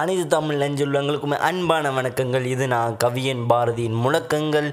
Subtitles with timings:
[0.00, 2.46] அனைத்து தமிழ் நெஞ்சுள்ளவங்களுக்குமே அன்பான வணக்கங்கள்.
[2.52, 4.68] இது நான் கவியன் பாரதியின் முழக்கங்கள்.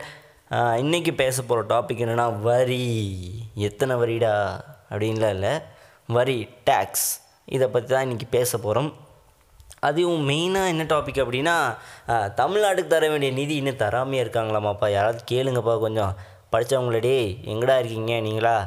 [0.84, 2.80] இன்றைக்கி பேச போகிற டாபிக் என்னென்னா வரி.
[3.68, 4.34] எத்தனை வரிடா?
[4.92, 5.54] அப்படின்லாம் இல்லை.
[6.18, 6.38] வரி
[6.70, 7.08] டேக்ஸ்
[7.56, 8.92] இதை பற்றி தான் இன்றைக்கி பேச போகிறோம்
[9.90, 11.56] அதுவும் மெயினாக என்ன டாபிக் அப்படின்னா
[12.42, 14.90] தமிழ்நாட்டுக்கு தர வேண்டிய நிதி இன்னும் தராமையே இருக்காங்களாமாப்பா?
[14.98, 16.14] யாராவது கேளுங்கப்பா கொஞ்சம்.
[16.54, 18.16] படித்தவங்களே டேய் எங்கடா இருக்கீங்க?
[18.28, 18.60] நீங்களா?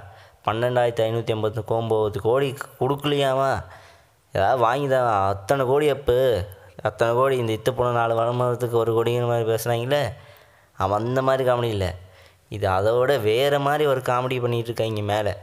[0.49, 2.51] பன்னெண்டாயிரத்தி ஐநூற்றி ஐம்பத்து ஒம்பது கோடி
[2.83, 3.55] கொடுக்கலையாமா?
[4.37, 6.19] ஏதாவது வாங்கி தான் அத்தனை கோடி அப்பு.
[6.89, 10.03] அத்தனை கோடி இந்த இத்து போன நாலு வருமானத்துக்கு ஒரு கோடிங்கிற மாதிரி பேசுனாங்களே
[10.83, 11.91] அவன் அந்த மாதிரி காமெடி இல்லை.
[12.57, 15.35] இது அதோட வேறு மாதிரி ஒரு காமெடி பண்ணிகிட்ருக்காங்க மேலே.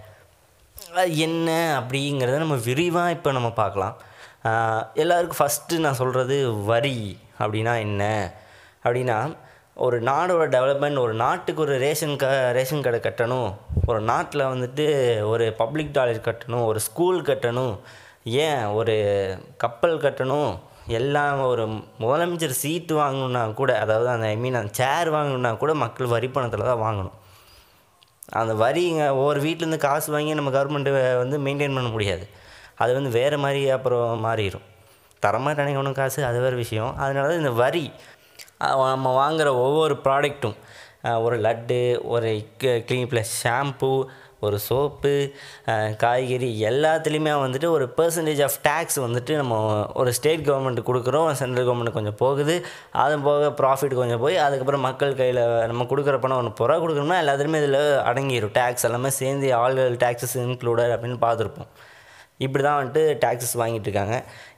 [1.01, 1.49] அது என்ன
[1.79, 3.95] அப்படிங்கிறத நம்ம விரிவாக இப்போ நம்ம பார்க்கலாம்.
[5.03, 6.35] எல்லாருக்கும் ஃபஸ்ட்டு நான் சொல்கிறது
[6.71, 6.97] வரி
[7.41, 8.03] அப்படின்னா என்ன?
[8.83, 9.17] அப்படின்னா
[9.85, 12.27] ஒரு நாடோட டெவலப்மெண்ட் ஒரு நாட்டுக்கு ஒரு ரேஷன் க
[12.57, 13.49] ரேஷன் கடை கட்டணும்.
[13.89, 14.85] ஒரு நாட்டில் வந்துட்டு
[15.33, 17.75] ஒரு பப்ளிக் டாய்லெட் கட்டணும் ஒரு ஸ்கூல் கட்டணும்.
[18.25, 18.95] ஏன் ஒரு
[19.63, 20.51] கப்பல் கட்டணும்?
[20.99, 21.63] எல்லாம் ஒரு
[22.03, 26.69] முதலமைச்சர் சீட்டு வாங்கணுன்னா கூட அதாவது அந்த ஐ மீன் அந்த சேர் வாங்கணுன்னா கூட மக்கள் வரி பணத்தில்
[26.71, 27.17] தான் வாங்கணும்.
[28.41, 32.25] அந்த வரிங்க ஒவ்வொரு வீட்டிலேருந்து காசு வாங்கி நம்ம கவர்மெண்ட்டு வந்து மெயின்டைன் பண்ண முடியாது.
[32.83, 34.67] அது வந்து வேறு மாதிரி அப்புறம் மாறிடும்
[35.23, 36.91] தரமாக நினைக்கணும் காசு அது வேறு விஷயம்.
[37.03, 37.85] அதனால தான் இந்த வரி
[38.95, 40.57] நம்ம வாங்குகிற ஒவ்வொரு ப்ராடக்ட்டும்
[41.25, 41.79] ஒரு லட்டு
[42.13, 42.29] ஒரு
[42.87, 43.91] க்ளீன் ப்ளஸ் ஷாம்பு
[44.47, 45.13] ஒரு சோப்பு
[46.03, 49.59] காய்கறி எல்லாத்துலேயுமே வந்துட்டு ஒரு பர்சன்டேஜ் ஆஃப் டேக்ஸ் வந்துட்டு நம்ம
[50.01, 51.29] ஒரு ஸ்டேட் கவர்மெண்ட் கொடுக்குறோம்.
[51.41, 52.55] சென்ட்ரல் கவர்மெண்ட் கொஞ்சம் போகுது.
[53.03, 57.61] அது போக ப்ராஃபிட் கொஞ்சம் போய் அதுக்கப்புறம் மக்கள் கையில் நம்ம கொடுக்குற பணம் ஒன்று புறா கொடுக்குறோம்னா எல்லாத்துலேயுமே
[57.63, 61.71] இதில் அடங்கிடும் டேக்ஸ் எல்லாமே சேர்ந்து ஆல் டேக்ஸஸ் இன்க்ளூடட் அப்படின்னு பார்த்துருப்போம்.
[62.45, 64.15] இப்படி தான் வந்துட்டு டேக்ஸஸ் வாங்கிட்டு இருக்காங்க.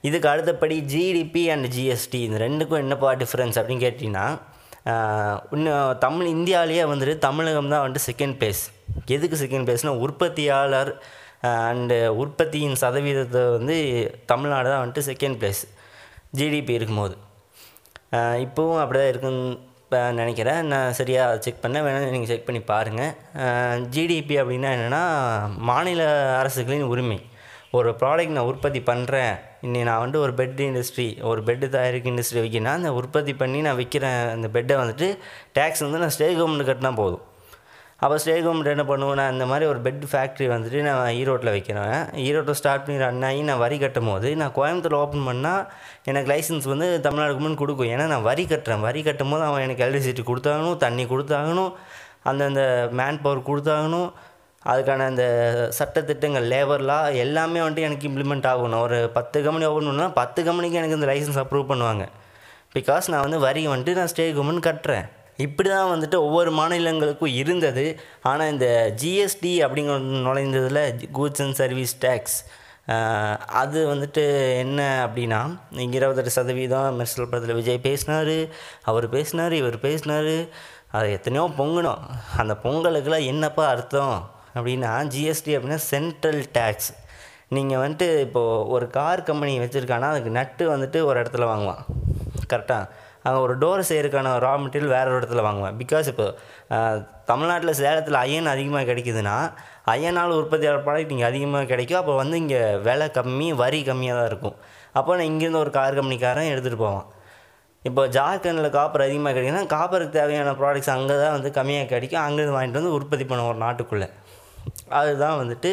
[0.08, 4.26] இதுக்கு அடுத்தபடி ஜிடிபி அண்ட் ஜிஎஸ்டி இந்த ரெண்டுக்கும் என்னப்பா டிஃப்ரென்ஸ் அப்படின்னு கேட்டிங்கன்னா
[5.54, 8.62] இன்னும் தமிழ் இந்தியாவிலேயே வந்துட்டு தமிழகம் தான் வந்துட்டு செகண்ட் பிளேஸ்
[9.16, 10.90] எதுக்கு செகண்ட் பிளேஸ்னால் உற்பத்தியாளர்
[11.50, 13.76] அண்டு உற்பத்தியின் சதவீதத்தை வந்து
[14.32, 15.62] தமிழ்நாடு தான் வந்துட்டு செகண்ட் பிளேஸ்
[16.38, 17.14] ஜிடிபி இருக்கும்போது.
[18.44, 19.44] இப்போவும் அப்படி தான் இருக்குன்னு
[19.84, 20.60] இப்போ நினைக்கிறேன்.
[20.72, 21.84] நான் சரியாக செக் பண்ணேன்.
[21.86, 25.02] வேணால் நீங்கள் செக் பண்ணி பாருங்கள் ஜிடிபி அப்படின்னா என்னென்னா
[25.70, 26.02] மாநில
[26.40, 27.18] அரசுகளின் உரிமை.
[27.78, 32.40] ஒரு ப்ராடக்ட் நான் உற்பத்தி பண்ணுறேன் இன்னைக்கு நான் வந்துட்டு ஒரு பெட் இண்டஸ்ட்ரி ஒரு பெட்டு தயாரிக்க இண்டஸ்ட்ரி
[32.44, 35.06] வைக்கிறேன்னா அந்த உற்பத்தி பண்ணி நான் விற்கிறேன் அந்த பெட்டை வந்துட்டு
[35.58, 37.22] டேக்ஸ் வந்து நான் ஸ்டேட் கவர்மெண்ட் கட்டினா போதும்.
[38.02, 41.94] அப்போ ஸ்டேட் கவர்மெண்ட் என்ன பண்ணுவோம் நான் இந்த மாதிரி ஒரு பெட் ஃபேக்ட்ரி வந்துட்டு நான் ஈரோட்டில் வைக்கிறேன்.
[42.26, 45.62] ஈரோட்டில் ஸ்டார்ட் பண்ணி ரன் ஆகி நான் வரி கட்டும் போது நான் கோயம்புத்தூர் ஓப்பன் பண்ணால்
[46.10, 47.90] எனக்கு லைசன்ஸ் வந்து தமிழ்நாடு கவர்மெண்ட் கொடுக்கும்.
[47.94, 48.84] ஏன்னா நான் வரி கட்டுறேன்.
[48.88, 51.72] வரி கட்டும் போது அவன் எனக்கு எலக்ட்ரிசிட்டி கொடுத்தாகணும் தண்ணி கொடுத்தாகணும்
[52.30, 52.62] அந்தந்த
[52.98, 54.10] மேன் பவர் கொடுத்தாகணும்
[54.72, 55.24] அதுக்கான அந்த
[55.78, 58.82] சட்டத்திட்டங்கள் லேபர்லா எல்லாமே வந்துட்டு எனக்கு இம்ப்ளிமெண்ட் ஆகணும்.
[58.86, 62.06] ஒரு பத்து கம்பெனி ஓப்பன் பண்ணால் பத்து கம்பெனிக்கு எனக்கு இந்த லைசன்ஸ் அப்ரூவ் பண்ணுவாங்க.
[62.76, 65.06] பிகாஸ் நான் வந்து வரி வந்துட்டு நான் ஸ்டேட் கவர்மெண்ட் கட்டுறேன்.
[65.44, 67.84] இப்படி தான் வந்துட்டு ஒவ்வொரு மாநிலங்களுக்கும் இருந்தது.
[68.30, 68.66] ஆனால் இந்த
[69.02, 70.82] ஜிஎஸ்டி அப்படிங்கிற நுழைந்ததில்
[71.18, 72.38] கூட்ஸ் அண்ட் சர்வீஸ் டேக்ஸ்
[73.60, 74.22] அது வந்துட்டு
[74.62, 75.38] என்ன அப்படின்னா
[75.84, 78.36] இங்கே இருபத்தெட்டு சதவீதம் மெர்சல் படத்தில் விஜய் பேசினார்
[78.90, 80.34] அவர் பேசினார் இவர் பேசினார்.
[80.96, 82.02] அது எத்தனையோ பொங்கணும்.
[82.42, 84.16] அந்த பொங்கலுக்கெல்லாம் என்னப்பா அர்த்தம்?
[84.56, 86.90] அப்படின்னா ஜிஎஸ்டி அப்படின்னா சென்ட்ரல் டேக்ஸ்
[87.56, 91.82] நீங்கள் வந்துட்டு இப்போது ஒரு கார் கம்பெனி வச்சுருக்கான்னா அதுக்கு நட்டு வந்துட்டு ஒரு இடத்துல வாங்குவான்.
[92.52, 95.76] கரெக்டாக அங்கே ஒரு டோர் செய்யறதுக்கான ரா மெட்டீரியல் வேறு ஒரு இடத்துல வாங்குவேன்.
[95.82, 96.26] பிகாஸ் இப்போ
[97.30, 99.36] தமிழ்நாட்டில் சேலத்தில் அயன் அதிகமாக கிடைக்குதுன்னா
[99.92, 102.00] அயனால் உற்பத்தியாளர் ப்ராடக்ட் இங்கே அதிகமாக கிடைக்கும்.
[102.00, 104.56] அப்போ வந்து இங்கே விலை கம்மி வரி கம்மியாக தான் இருக்கும்.
[104.98, 107.08] அப்போ நான் இங்கேருந்து ஒரு கார் கம்பெனிக்காரன் எடுத்துகிட்டு போவான்.
[107.88, 112.24] இப்போ ஜார்க்கண்டில் காப்பர் அதிகமாக கிடைக்குதுன்னா காப்பருக்கு தேவையான ப்ராடக்ட்ஸ் அங்கே தான் வந்து கம்மியாக கிடைக்கும்.
[112.26, 114.08] அங்கேருந்து வாங்கிட்டு வந்து உற்பத்தி பண்ணுவோம் ஒரு நாட்டுக்குள்ளே.
[115.00, 115.72] அதுதான் வந்துட்டு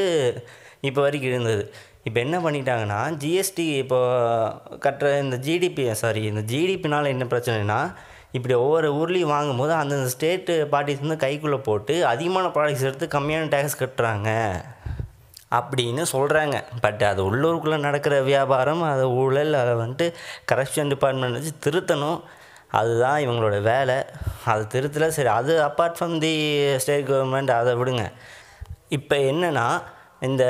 [0.89, 1.63] இப்போ வரைக்கும் இருந்தது.
[2.07, 3.99] இப்போ என்ன பண்ணிட்டாங்கன்னா ஜிஎஸ்டி இப்போ
[4.85, 7.79] கட்டுற இந்த ஜிடிபி சாரி இந்த ஜிடிபினால் என்ன பிரச்சனைனா
[8.37, 13.81] இப்படி ஒவ்வொரு ஊர்லேயும் வாங்கும்போது அந்தந்த ஸ்டேட்டு பார்ட்டிஸ் வந்து கைக்குள்ளே போட்டு அதிகமான ப்ராடக்ட்ஸ் எடுத்து கம்மியான டேக்ஸ்
[13.81, 14.29] கட்டுறாங்க
[15.57, 20.07] அப்படின்னு சொல்கிறாங்க பட் அது உள்ளூருக்குள்ளே நடக்கிற வியாபாரம் அதை ஊழல் அதை வந்துட்டு
[20.51, 22.21] கரப்ஷன் டிபார்ட்மெண்ட் வச்சு திருத்தணும்.
[22.79, 23.97] அதுதான் இவங்களோட வேலை.
[24.51, 26.33] அது திருத்தல சரி அது apart from the
[26.83, 28.05] state government அதை விடுங்க.
[28.97, 29.65] இப்போ என்னென்னா
[30.27, 30.43] இந்த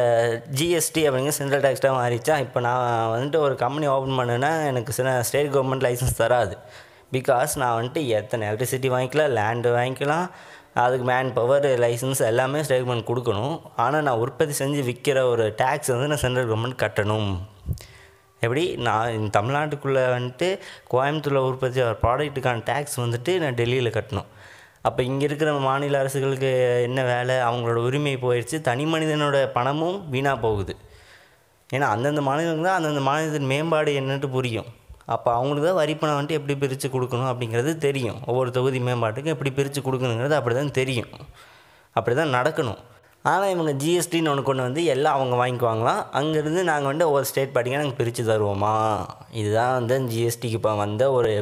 [0.59, 5.51] ஜிஎஸ்டி அப்படிங்கிற சென்ட்ரல் டேக்ஸ்டாக மாறிச்சா இப்போ நான் வந்துட்டு ஒரு கம்பெனி ஓப்பன் பண்ணேன்னா எனக்கு சில ஸ்டேட்
[5.55, 6.55] கவர்மெண்ட் லைசன்ஸ் தராது.
[7.15, 10.27] பிகாஸ் நான் வந்துட்டு எத்தனை எலக்ட்ரிசிட்டி வாங்கிக்கலாம் லேண்டு வாங்கிக்கலாம்
[10.83, 13.55] அதுக்கு மேன் பவர் லைசன்ஸ் எல்லாமே ஸ்டேட் கவர்மெண்ட் கொடுக்கணும்.
[13.83, 17.31] ஆனால் நான் உற்பத்தி செஞ்சு விற்கிற ஒரு டேக்ஸ் வந்து நான் சென்ட்ரல் கவர்மெண்ட் கட்டணும்.
[18.45, 18.63] எப்படி?
[18.87, 20.47] நான் தமிழ்நாட்டுக்குள்ளே வந்துட்டு
[20.93, 24.29] கோயம்புத்தூரில் உற்பத்தி ஆகிற ப்ராடக்ட்டுக்கான டேக்ஸ் வந்துட்டு நான் டெல்லியில் கட்டணும்.
[24.87, 26.49] அப்போ இங்கே இருக்கிற மாநில அரசுகளுக்கு
[26.87, 27.35] என்ன வேலை?
[27.47, 28.57] அவங்களோட உரிமை போயிடுச்சு.
[28.67, 30.73] தனி மனிதனோட பணமும் வீணாக போகுது.
[31.75, 34.69] ஏன்னா அந்தந்த மாநிலங்களுக்கு தான் அந்தந்த மாநிலத்தின் மேம்பாடு என்னன்ட்டு புரியும்.
[35.15, 38.17] அப்போ அவங்களுக்கு தான் வரி பணம் வந்துட்டு எப்படி பிரித்து கொடுக்கணும் அப்படிங்கிறது தெரியும்.
[38.31, 41.11] ஒவ்வொரு தொகுதி மேம்பாட்டுக்கும் எப்படி பிரித்து கொடுக்கணுங்கிறது அப்படி தான் தெரியும்.
[41.97, 42.81] அப்படி தான் நடக்கணும்.
[43.29, 45.99] ஆனால் இவங்க ஜிஎஸ்டின்னு ஒன்று கொண்டு வந்து எல்லாம் அவங்க வாங்கிக்குவாங்களாம்.
[46.19, 48.71] அங்கேருந்து நாங்கள் வந்து ஒவ்வொரு ஸ்டேட் பார்த்திங்கன்னா நாங்கள் பிரித்து தருவோமா?
[49.41, 51.33] இதுதான் வந்து ஜிஎஸ்டிக்கு இப்போ வந்த ஒரு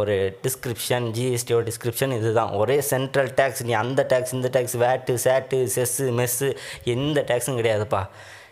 [0.00, 0.16] ஒரு
[0.46, 2.52] டிஸ்கிரிப்ஷன் ஜிஎஸ்டியோட டிஸ்கிரிப்ஷன் இதுதான்.
[2.62, 6.50] ஒரே சென்ட்ரல் டேக்ஸ் நீ அந்த டேக்ஸ் இந்த டேக்ஸ் வேட்டு சேட்டு செஸ்ஸு மெஸ்ஸு
[6.96, 8.02] எந்த டேக்ஸும் கிடையாதுப்பா.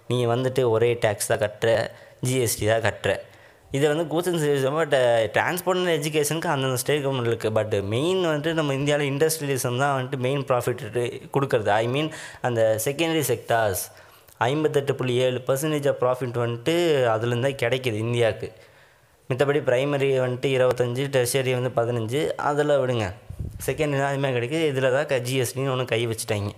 [0.08, 1.70] நீ வந்துட்டு ஒரே டேக்ஸ் தான் கட்டுற
[2.28, 3.12] ஜிஎஸ்டி தான் கட்டுற.
[3.76, 4.94] இதை வந்து coaching and service but
[5.36, 10.18] transport and எஜுகேஷனுக்கு அந்தந்த ஸ்டேட் கவர்மெண்ட் இருக்குது பட் மெயின் வந்துட்டு நம்ம இந்தியாவில் இண்டஸ்ட்ரியலிசம் தான் வந்துட்டு
[10.26, 10.82] மெயின் ப்ராஃபிட்
[11.36, 11.70] கொடுக்குறது.
[11.82, 12.10] ஐ மீன்
[12.48, 13.84] அந்த செகண்டரி செக்டார்ஸ்
[14.50, 16.74] ஐம்பத்தெட்டு புள்ளி ஏழு பர்சன்டேஜ் ஆஃப் ப்ராஃபிட் வந்துட்டு
[17.14, 18.50] அதுலேருந்து தான் கிடைக்கிது இந்தியாவுக்கு.
[19.30, 22.20] மித்தபடி ப்ரைமரி வந்துட்டு இருபத்தஞ்சி டெர்ஷரி வந்து பதினஞ்சு
[22.50, 23.06] அதில் விடுங்க.
[23.66, 24.64] செகண்ட் அதுமாதிரி கிடைக்குது.
[24.72, 26.50] இதில் தான் ஜிஎஸ்டின்னு ஒன்று கை வச்சுட்டாங்க.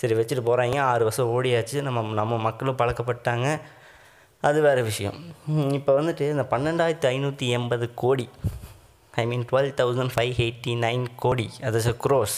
[0.00, 1.78] சரி வச்சுட்டு போகிறாங்க ஆறு வருஷம் ஓடியாச்சு.
[1.86, 3.48] நம்ம நம்ம மக்களும் பழக்கப்பட்டாங்க.
[4.48, 5.16] அது வேறு விஷயம்.
[5.78, 8.26] இப்போ வந்துட்டு இந்த பன்னெண்டாயிரத்து ஐநூற்றி எண்பது கோடி
[9.22, 12.36] I mean twelve thousand five eighty nine கோடி அது க்ரோஸ்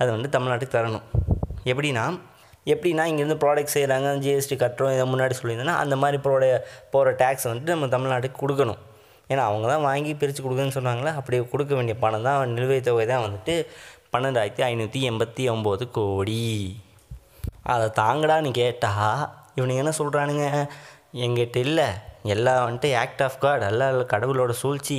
[0.00, 1.06] அது வந்து தமிழ்நாட்டுக்கு தரணும்.
[1.72, 2.04] எப்படின்னா
[2.72, 6.44] எப்படின்னா இங்கேருந்து ப்ராடக்ட் செய்கிறாங்க ஜிஎஸ்டி கட்டுறோம் இதை முன்னாடி சொல்லியிருந்தேன்னா அந்த மாதிரி ப்ரோட
[6.92, 8.80] போகிற டேக்ஸ் வந்துட்டு நம்ம தமிழ்நாட்டுக்கு கொடுக்கணும்.
[9.30, 13.24] ஏன்னா அவங்க தான் வாங்கி பிரித்து கொடுக்குன்னு சொன்னாங்களே அப்படி கொடுக்க வேண்டிய பணம் தான் நிலுவைத் தொகை தான்
[13.26, 13.54] வந்துட்டு
[14.14, 16.40] பன்னெண்டாயிரத்தி ஐநூற்றி எண்பத்தி ஒம்பது கோடி.
[17.74, 19.22] அதை தாங்கடான்னு கேட்டால்
[19.58, 20.46] இவனுங்க என்ன சொல்கிறானுங்க
[21.14, 21.88] எங்கிட்ட இல்லை.
[22.34, 24.98] எல்லாம் வந்துட்டு ஆக்ட் ஆஃப் காட் எல்லாம் கடவுளோட சூழ்ச்சி.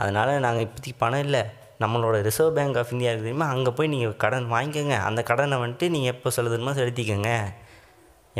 [0.00, 1.42] அதனால் நாங்கள் இப்போதைக்கு பணம் இல்லை.
[1.82, 3.46] நம்மளோட ரிசர்வ் பேங்க் ஆஃப் இந்தியா தெரியுமா?
[3.54, 4.96] அங்கே போய் நீங்கள் கடன் வாங்கிக்கோங்க.
[5.08, 7.30] அந்த கடனை வந்துட்டு நீங்கள் எப்போ செலுத்தணுமோ செலுத்திக்கோங்க.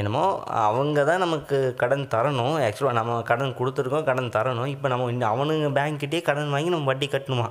[0.00, 0.24] என்னமோ
[0.68, 2.56] அவங்க தான் நமக்கு கடன் தரணும்.
[2.66, 4.66] ஆக்சுவலாக நம்ம கடன் கொடுத்துருக்கோம் கடன் தரணும்.
[4.66, 7.48] இப்போ நம்ம இன்னும் அவனுங்க பேங்க்கிட்டே கடன் வாங்கி நம்ம வட்டி கட்டணுமா?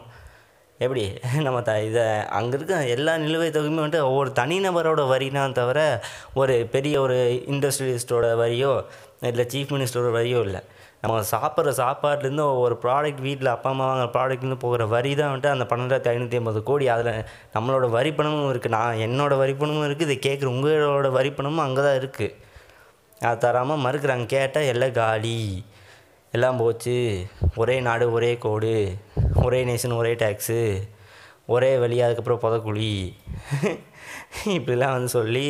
[0.84, 1.04] எப்படி?
[1.46, 2.06] நம்ம த இதை
[2.38, 5.80] அங்கே இருக்க எல்லா நிலுவைத் தொகையுமே வந்துட்டு ஒவ்வொரு தனிநபரோட வரினா தவிர
[6.42, 7.18] ஒரு பெரிய ஒரு
[7.54, 8.72] இண்டஸ்ட்ரியலிஸ்ட்டோட வரியோ
[9.30, 10.62] இல்லை சீஃப் மினிஸ்டரோட வரியோ இல்லை.
[11.04, 15.66] நம்ம சாப்பிட்ற சாப்பாட்லேருந்து ஒவ்வொரு ப்ராடக்ட் வீட்டில் அப்பா அம்மா வாங்குற ப்ராடக்ட்லேருந்து போகிற வரி தான் வந்துட்டு அந்த
[15.72, 16.86] பன்னெண்டாயிரத்தி ஐநூற்றி ஐம்பது கோடி.
[16.96, 17.12] அதில்
[17.56, 21.84] நம்மளோட வரி பணமும் இருக்குது நான் என்னோடய வரி பணமும் இருக்குது இதை கேட்குற உங்களோட வரி பணமும் அங்கே
[21.88, 22.34] தான் இருக்குது
[23.22, 24.28] அது தராமல் மறுக்கிறாங்க.
[24.36, 25.40] கேட்டால் எல்லாம் காலி.
[26.34, 26.98] எல்லாம் போச்சு.
[27.62, 28.76] ஒரே நாடு ஒரே கோடு.
[29.48, 30.60] ஒரே நேஷன் ஒரே டேக்ஸு
[31.54, 32.94] ஒரே வழி அதுக்கப்புறம் புதக்குழி.
[34.58, 35.48] இப்படிலாம் வந்து சொல்லி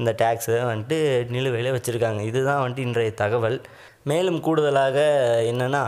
[0.00, 0.98] இந்த டேக்ஸை வந்துட்டு
[1.34, 2.22] நிலுவையில் வச்சுருக்காங்க.
[2.30, 3.58] இதுதான் வந்துட்டு இன்றைய தகவல்.
[4.10, 4.98] மேலும் கூடுதலாக
[5.52, 5.84] என்னென்னா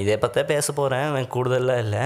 [0.00, 2.04] இதை பற்றி பேச போகிறேன் கூடுதலாக இல்லை.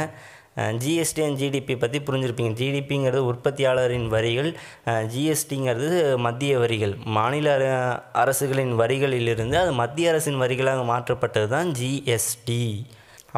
[0.82, 2.52] ஜிஎஸ்டி அண்ட் ஜிடிபி பற்றி புரிஞ்சிருப்பீங்க.
[2.60, 4.48] ஜிடிபிங்கிறது உற்பத்தியாளரின் வரிகள்.
[5.12, 6.94] ஜிஎஸ்டிங்கிறது மத்திய வரிகள்.
[7.16, 7.48] மாநில
[8.22, 12.62] அரசுகளின் வரிகளிலிருந்து அது மத்திய அரசின் வரிகளாக மாற்றப்பட்டது தான் ஜிஎஸ்டி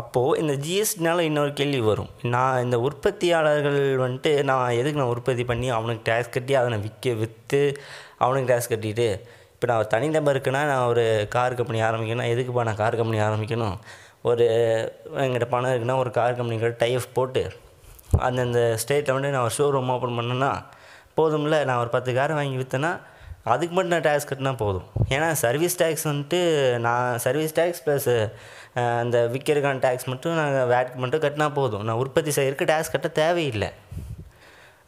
[0.01, 2.11] அப்போது இந்த ஜிஎஸ்டினால் இன்னொரு கேள்வி வரும்.
[2.35, 7.15] நான் இந்த உற்பத்தியாளர்கள் வந்துட்டு நான் எதுக்கு நான் உற்பத்தி பண்ணி அவனுக்கு டேக்ஸ் கட்டி அதை நான் விற்க
[7.23, 7.63] விற்று
[8.19, 9.09] அவனுக்கு டேக்ஸ் கட்டிட்டு
[9.55, 12.31] இப்போ நான் தனிநபருக்குன்னா நான் ஒரு கார் கம்பெனி ஆரம்பிக்கணும்.
[12.33, 13.77] எதுக்குப்பா நான் கார் கம்பெனி ஆரம்பிக்கணும்?
[14.31, 14.45] ஒரு
[15.25, 17.43] எங்கிட்ட பணம் இருக்குன்னா ஒரு கார் கம்பெனிக்கிட்ட டைஃப் போட்டு
[18.19, 20.51] அந்தந்த ஸ்டேட்டில் வந்து நான் ஒரு ஷோரூம் ஓப்பன் பண்ணேன்னா
[21.17, 22.93] போதும்ல நான் ஒரு பத்து கார் வாங்கி விற்றேன்னா
[23.53, 24.87] அதுக்கு மட்டும் நான் டேக்ஸ் கட்டினா போதும்.
[25.15, 26.41] ஏன்னா சர்வீஸ் டேக்ஸ் வந்துட்டு
[26.87, 28.11] நான் சர்வீஸ் டேக்ஸ் ப்ளஸ்
[29.03, 31.85] அந்த விற்கிறதுக்கான டேக்ஸ் மட்டும் நாங்கள் வேட்க்கு மட்டும் கட்டினா போதும்.
[31.89, 33.71] நான் உற்பத்தி செய்கிறதுக்கு டேக்ஸ் கட்ட தேவையில்லை.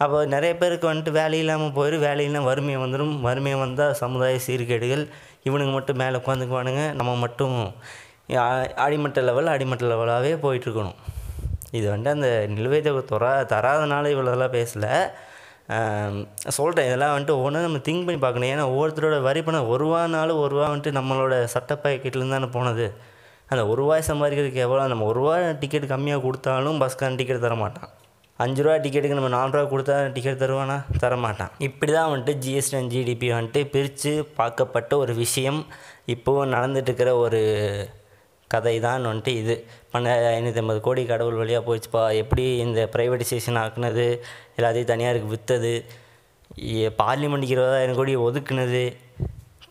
[0.05, 5.05] அப்போ நிறைய பேருக்கு வந்துட்டு வேலை இல்லாமல் போயிடும் வேலையில்லாம் வறுமையை வந்துடும் வறுமையை வந்தால் சமுதாய சீர்கேடுகள்
[5.49, 6.83] இவனுங்க மட்டும் மேலே உட்காந்துக்குவானுங்க.
[7.01, 7.59] நம்ம மட்டும்
[8.87, 10.99] அடிமட்ட லெவல் அடிமட்ட லெவலாகவே போயிட்டுருக்கணும்
[11.79, 14.93] இது வந்துட்டு அந்த நிலுவை தொகை தொரா தராதனால இவ்வளோதெல்லாம் பேசலை.
[16.59, 18.51] சொல்கிறேன் இதெல்லாம் வந்துட்டு ஒவ்வொன்றும் நம்ம திங்க் பண்ணி பார்க்கணும்.
[18.55, 22.87] ஏன்னா ஒவ்வொருத்தரோட வரி பணம் ஒரு ரூபானாலும் ஒரு ரூபா வந்துட்டு நம்மளோட சட்ட பாக்கெட்லேருந்து தானே போனது.
[23.51, 27.91] அந்த ஒரு ரூபாய் சம்பாதிக்கிறதுக்கு எவ்வளோ நம்ம ஒரு ரூபா டிக்கெட் கம்மியாக கொடுத்தாலும் பஸ்க்கான டிக்கெட் தர மாட்டான்.
[28.45, 30.77] அஞ்சு ரூபா டிக்கெட்டுக்கு நம்ம நாலு ரூபா கொடுத்தா டிக்கெட் தருவானா?
[31.03, 31.53] தரமாட்டான்.
[31.67, 35.61] இப்படி தான் வந்துட்டு ஜிஎஸ்டி அண்ட் ஜிடிபி வந்துட்டு பிரித்து பார்க்கப்பட்ட ஒரு விஷயம்
[36.15, 37.43] இப்போது நடந்துட்டுருக்கிற ஒரு
[38.53, 39.55] கதை தான் வந்துட்டு இது.
[39.93, 42.03] பண்ண ஐநூற்றி ஐம்பது கோடி கடவுள் வழியாக போயிடுச்சுப்பா.
[42.23, 44.07] எப்படி இந்த ப்ரைவேட்டைசேஷன் ஆக்குனது?
[44.59, 45.73] எல்லாத்தையும் தனியாருக்கு விற்றது
[47.01, 48.83] பார்லிமெண்ட்டுக்கு இருபதாயிரம் கோடி ஒதுக்குனது.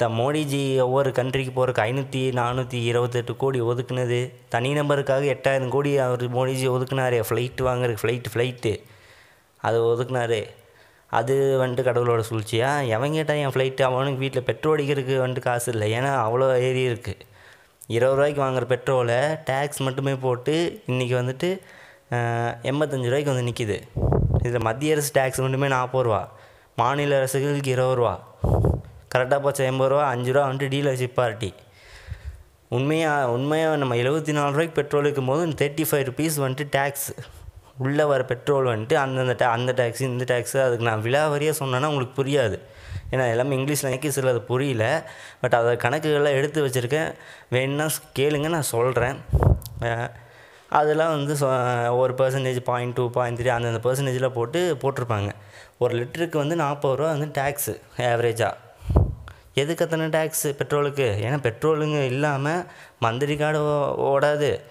[0.02, 4.20] த மோடிஜி ஒவ்வொரு கண்ட்ரிக்கு போகிறக்கு ஐநூற்றி நானூற்றி இருபத்தெட்டு கோடி ஒதுக்குனது.
[4.54, 7.20] தனி நம்பருக்காக எட்டாயிரம் கோடி அவர் மோடிஜி ஒதுக்குனாரு.
[7.28, 8.74] ஃப்ளைட்டு வாங்குறதுக்கு ஃப்ளைட்டு ஃப்ளைட்டு
[9.68, 10.42] அது ஒதுக்குனாரு.
[11.20, 15.88] அது வந்துட்டு கடவுளோட சூழ்ச்சியாக எவன் கேட்டால் என் ஃப்ளைட்டு அவனுக்கு வீட்டில் பெட்ரோல் அடிக்கிறதுக்கு வந்துட்டு காசு இல்லை.
[15.98, 17.32] ஏன்னா அவ்வளோ ஏறி இருக்குது
[17.88, 20.54] இருபது ரூபாய்க்கு வாங்குற பெட்ரோலை டேக்ஸ் மட்டுமே போட்டு
[20.92, 21.50] இன்றைக்கி வந்துட்டு
[22.70, 23.78] எண்பத்தஞ்சு ரூபாய்க்கு வந்து நிற்கிது
[24.48, 26.22] இதில் மத்திய அரசு டேக்ஸ் மட்டுமே நாற்பது ரூபா.
[26.82, 28.14] மாநில அரசுகளுக்கு இருபது ரூபா.
[29.16, 30.06] கரெக்டாக போச்சு எண்பது ரூபா?
[30.14, 31.50] அஞ்சு ரூபா வந்துட்டு டீலர்ஷிப் பார்ட்டி
[32.78, 37.08] உண்மையாக உண்மையாக நம்ம எழுபத்தி நாலு ரூபாய்க்கு பெட்ரோல் இருக்கும் போது தேர்ட்டி ஃபைவ் ருபீஸ் வந்துட்டு டேக்ஸ்
[37.86, 42.18] உள்ளே வர பெட்ரோல் வந்துட்டு அந்தந்த டே அந்த டேக்ஸு இந்த டேக்ஸு அதுக்கு நான் விலாவரியாக சொன்னேன்னா உங்களுக்கு
[42.22, 42.58] புரியாது.
[43.14, 45.10] ஏன்னா எல்லாமே இங்கிலீஷில் எனக்கு சில அது புரியல.
[45.42, 47.14] பட் அதை கணக்குகள்லாம் எடுத்து வச்சுருக்கேன்.
[47.52, 47.90] வேணுன்னா
[48.20, 49.22] கேளுங்க நான் சொல்கிறேன்
[50.70, 51.44] அதெல்லாம் வந்து சொ
[51.98, 55.32] ஒரு percentage point two point three அந்தந்த பர்சன்டேஜில் போட்டு போட்டிருப்பாங்க.
[55.78, 58.54] ஒரு லிட்டருக்கு வந்து நாற்பது ரூபா வந்து டேக்ஸு ஆவரேஜாக
[59.54, 61.06] எதுக்கு அத்தனை டேக்ஸு பெட்ரோலுக்கு.
[61.28, 62.66] ஏன்னா பெட்ரோலுங்க இல்லாமல்
[63.00, 64.62] மந்திரி கார்டு ஓ- ஓடாது.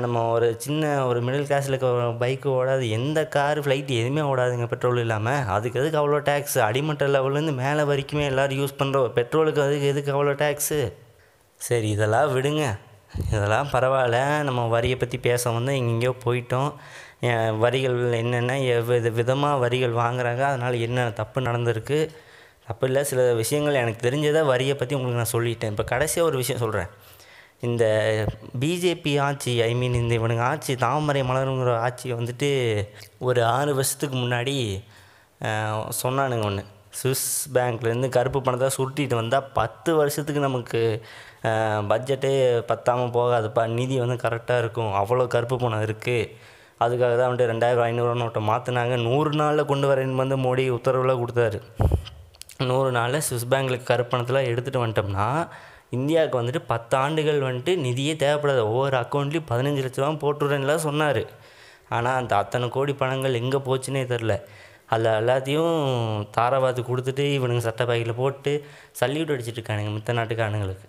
[0.00, 1.86] நம்ம ஒரு சின்ன ஒரு மிடில் கிளாஸில் இருக்க
[2.20, 7.54] பைக்கு ஓடாது எந்த கார் ஃப்ளைட் எதுவுமே ஓடாதுங்க பெட்ரோல் இல்லாமல் அதுக்கு எதுக்கு அவ்வளோ டேக்ஸ் அடிமட்ட லெவல்லேருந்து
[7.54, 10.80] மேலே வரைக்குமே எல்லோரும் யூஸ் பண்ணுறோம் பெட்ரோலுக்கு அதுக்கு எதுக்கு அவ்வளோ டேக்ஸு
[11.60, 12.64] சரி இதெல்லாம் விடுங்க.
[13.30, 14.42] இதெல்லாம் பரவாயில்ல.
[14.42, 16.70] நம்ம வரியை பற்றி பேச வந்து எங்கெங்கேயோ போயிட்டோம்.
[17.22, 21.98] அஹ் வரிகள் என்னென்ன எவ்வித விதமாக வரிகள் வாங்குறாங்க அதனால் என்ன தப்பு நடந்திருக்கு?
[22.66, 25.70] தப்பு இல்லை சில விஷயங்கள் எனக்கு தெரிஞ்சதை வரியை பற்றி உங்களுக்கு நான் சொல்லிட்டேன்.
[25.70, 26.90] இப்போ கடைசியாக ஒரு விஷயம் சொல்கிறேன்
[27.66, 27.84] இந்த
[28.62, 32.50] பிஜேபி ஆட்சி ஐ மீன் இந்த இவனுங்க ஆட்சி தாமரை மலருங்கிற ஆட்சி வந்துட்டு
[33.28, 34.56] ஒரு ஆறு வருஷத்துக்கு முன்னாடி
[36.02, 36.64] சொன்னானுங்க ஒன்று
[37.00, 40.80] சுவிஸ் பேங்க்லேருந்து கருப்பு பணத்தை சுருட்டிட்டு வந்தால் பத்து வருஷத்துக்கு நமக்கு
[41.90, 42.32] பட்ஜெட்டே
[42.70, 43.62] பத்தாமல் போகாதுப்பா.
[43.78, 44.92] நிதி வந்து கரெக்டாக இருக்கும்.
[45.00, 46.28] அவ்வளோ கருப்பு பணம் இருக்குது
[46.84, 51.58] அதுக்காக தான் வந்துட்டு ரெண்டாயிரம் ஐநூறுரூவா நோட்டை மாற்றினாங்க நூறு நாளில் கொண்டு வரேன்னு வந்து மோடி உத்தரவில் கொடுத்தாரு.
[52.70, 55.28] நூறு நாளில் சுவிஸ் பேங்க்கில் கருப்பணத்தில் எடுத்துகிட்டு வந்துட்டோம்னா
[55.96, 58.62] இந்தியாவுக்கு வந்துட்டு பத்து ஆண்டுகள் வந்துட்டு நிதியே தேவைப்படாது.
[58.70, 61.22] ஒவ்வொரு அக்கௌண்ட்லேயும் பதினஞ்சு லட்ச ரூபா போட்டுடுறேன்லாம் சொன்னார்.
[61.94, 64.34] ஆனால் அந்த அத்தனை கோடி பணங்கள் எங்கே போச்சுன்னே தெரில
[64.94, 65.76] அதில் எல்லாத்தையும்
[66.36, 68.52] தாராபாத்து கொடுத்துட்டு இவனுங்க சட்டை பாக்கில் போட்டு
[69.00, 70.88] சல்யூட் அடிச்சிட்டு இருக்கானுங்க மித்த நாட்டுக்கானுங்களுக்கு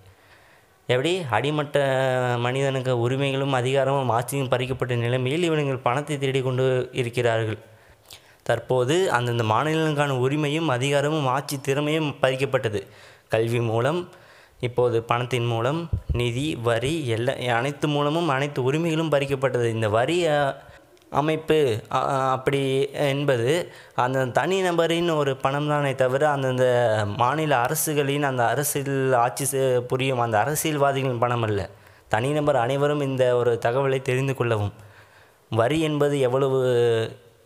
[0.90, 1.12] எப்படி?
[1.36, 1.78] அடிமட்ட
[2.46, 6.66] மனிதனுக்கு உரிமைகளும் அதிகாரமும் ஆட்சியும் பறிக்கப்பட்ட நிலைமையில் இவனுங்கள் பணத்தை தேடி கொண்டு
[7.02, 7.60] இருக்கிறார்கள்.
[8.50, 12.82] தற்போது அந்தந்த மாநிலங்களுக்கான உரிமையும் அதிகாரமும் ஆட்சி திறமையும் பறிக்கப்பட்டது.
[13.34, 14.02] கல்வி மூலம்
[14.60, 15.80] இப்போது பணத்தின் மூலம்
[16.12, 19.68] நிதி வரி எல்லா அனைத்து மூலமும் அனைத்து உரிமைகளும் பறிக்கப்பட்டது.
[19.70, 20.18] இந்த வரி
[21.10, 21.58] அமைப்பு
[22.36, 22.62] அப்படி
[23.10, 23.50] என்பது
[23.96, 26.66] அந்த தனி நபரின் ஒரு பணம் தானே தவிர அந்தந்த
[27.18, 29.46] மாநில அரசுகளின் அந்த அரசியல் ஆட்சி
[29.88, 31.70] புரியும் அந்த அரசியல்வாதிகளின் பணம் அல்ல.
[32.08, 34.74] தனிநபர் அனைவரும் இந்த ஒரு தகவலை தெரிந்து கொள்ளவும்.
[35.52, 36.60] வரி என்பது எவ்வளவு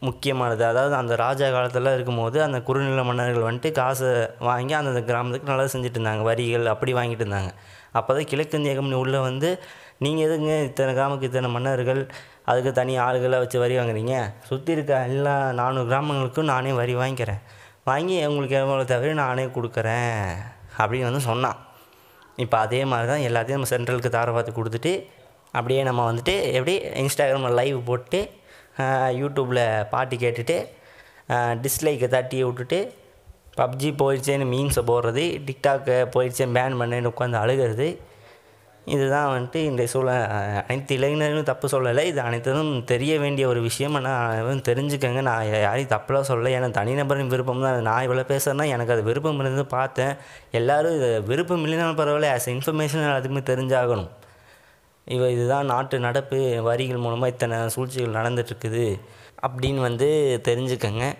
[0.08, 0.63] முக்கியமானது.
[0.72, 4.10] அதாவது அந்த ராஜா காலத்தில் இருக்கும்போது அந்த குறுநில மன்னர்கள் வந்துட்டு காசை
[4.50, 7.51] வாங்கி அந்தந்த கிராமத்துக்கு நல்லா செஞ்சுட்டு இருந்தாங்க வரிகள் அப்படி வாங்கிட்டு இருந்தாங்க
[8.00, 9.50] அப்போ தான் கிழக்கிந்திய கம்பெனி உள்ளே வந்து
[10.06, 12.01] நீங்கள் எதுங்க இத்தனை கிராமத்துக்கு இத்தனை மன்னர்கள்
[12.50, 14.15] அதுக்கு தனி ஆளுகளை வச்சு வரி வாங்குறீங்க?
[14.50, 17.41] சுற்றி இருக்க எல்லா நானூறு கிராமங்களுக்கும் நானே வரி வாங்கிக்கிறேன்.
[17.89, 20.24] வாங்கி உங்களுக்கு எவ்வளோ தேவையோ நானே கொடுக்குறேன்.
[20.82, 21.58] அப்படின்னு வந்து சொன்னான்.
[22.44, 24.94] இப்போ அதே மாதிரி தான் எல்லாத்தையும் நம்ம சென்ட்ரலுக்கு தார பார்த்து கொடுத்துட்டு
[25.58, 28.20] அப்படியே நம்ம வந்துட்டு எப்படி இன்ஸ்டாகிராமில் லைவ் போட்டு
[29.22, 30.58] யூடியூப்பில் பாட்டு கேட்டுட்டு
[31.64, 32.80] டிஸ்லைக்கை தட்டி விட்டுட்டு
[33.60, 37.88] பப்ஜி போயிடுச்சேன்னு மீன்ஸை போடுறது டிக்டாக்கை போயிடுச்சேன்னு பேன் பண்ணேன்னு உட்காந்து அழுகிறது
[38.94, 40.10] இதுதான் வந்துட்டு இந்த சூழ
[40.60, 42.04] அனைத்து இளைஞர்களும் தப்பு சொல்லலை.
[42.12, 45.22] இது அனைத்ததும் தெரிய வேண்டிய ஒரு விஷயம் ஆனால் தெரிஞ்சுக்கங்க.
[45.28, 46.52] நான் யாரையும் தப்பெல்லாம் சொல்லலை.
[46.58, 47.78] ஏன்னா தனிநபரின் விருப்பம் தான்.
[47.90, 50.14] நான் இவ்வளோ பேசுகிறேன்னா எனக்கு அது விருப்பம் இருந்து பார்த்தேன்.
[50.60, 52.32] எல்லோரும் இது விருப்பம் இல்லைனாலும் பரவாயில்ல.
[52.38, 54.10] ஆஸ் இன்ஃபர்மேஷன் எல்லாத்துக்குமே தெரிஞ்சாகணும்.
[55.16, 59.00] இவ இதுதான் நாட்டு நடப்பு வரிகள் மூலமாக இத்தனை சூழ்ச்சிகள் நடந்துட்டுருக்குது
[59.48, 60.08] அப்படின்னு வந்து
[60.44, 61.13] தெரிஞ்சுக்கங்க.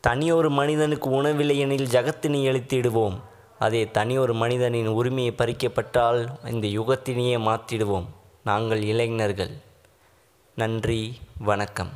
[0.00, 3.16] தனியொரு மனிதனுக்கு உணவில்லை எனில் ஜகத்தினை எழுத்திடுவோம்
[3.58, 6.20] அதே தனியொரு மனிதனின் உரிமையை பறிக்கப்பட்டால்
[6.52, 8.06] இந்த யுகத்தினையே மாற்றிடுவோம்.
[8.44, 9.54] நாங்கள் இளைஞர்கள்.
[10.54, 11.00] நன்றி
[11.38, 11.92] வணக்கம்.